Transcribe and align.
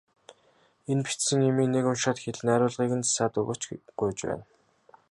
Энэ 0.91 1.03
бичсэн 1.05 1.39
юмыг 1.49 1.67
нэг 1.71 1.85
уншаад 1.91 2.17
хэл 2.21 2.39
найруулгыг 2.47 2.91
нь 2.97 3.05
засаад 3.07 3.33
өгөөч, 3.41 3.63
гуйж 3.99 4.19
байна. 4.29 4.43